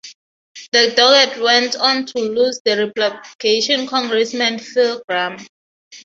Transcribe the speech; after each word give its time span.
Doggett 0.73 1.37
went 1.39 1.75
on 1.75 2.07
to 2.07 2.17
lose 2.17 2.59
to 2.65 2.73
Republican 2.73 3.85
Congressman 3.85 4.57
Phil 4.57 5.03
Gramm. 5.07 5.37